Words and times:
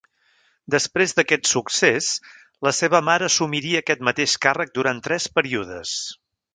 Després 0.75 1.13
d'aquest 1.19 1.45
succés 1.49 2.09
la 2.69 2.73
seva 2.79 3.03
mare 3.13 3.29
assumiria 3.31 3.85
aquest 3.87 4.05
mateix 4.11 4.37
càrrec 4.49 4.77
durant 4.81 5.07
tres 5.11 5.33
períodes. 5.41 5.99